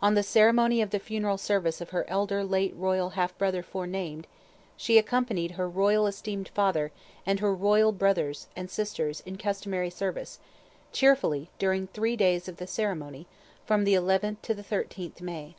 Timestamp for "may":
15.20-15.56